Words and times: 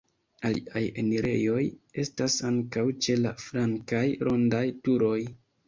Aliaj 0.47 0.81
enirejoj 1.01 1.59
estas 2.05 2.39
ankaŭ 2.51 2.87
ĉe 3.07 3.19
la 3.21 3.37
flankaj 3.47 4.03
rondaj 4.27 4.67
turoj. 4.85 5.17